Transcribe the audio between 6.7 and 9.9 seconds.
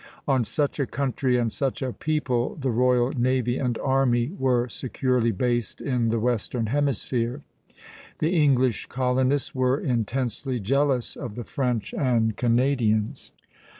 hemisphere. The English colonists were